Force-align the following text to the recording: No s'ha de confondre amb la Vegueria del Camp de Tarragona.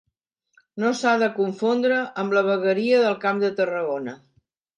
No 0.83 0.93
s'ha 1.01 1.11
de 1.23 1.27
confondre 1.35 1.99
amb 2.23 2.33
la 2.39 2.43
Vegueria 2.49 3.03
del 3.05 3.19
Camp 3.27 3.45
de 3.45 3.53
Tarragona. 3.61 4.19